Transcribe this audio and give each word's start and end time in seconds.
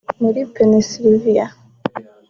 muri 0.21 0.41
Pennsylvania 0.55 1.45